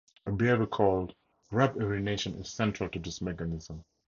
[0.25, 1.13] A behavior called
[1.51, 3.85] "rub-urination" is central to this mechanism.